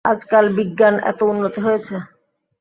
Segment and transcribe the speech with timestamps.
[0.05, 1.95] আজকাল বিজ্ঞান এত উন্নতি হয়েছে।